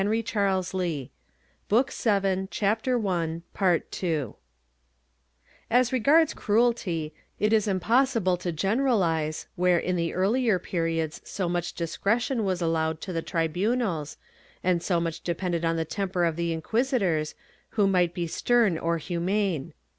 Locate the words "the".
9.95-10.09, 13.13-13.21, 15.75-15.85, 16.35-16.51